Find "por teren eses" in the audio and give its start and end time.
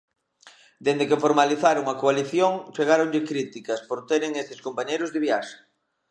3.87-4.63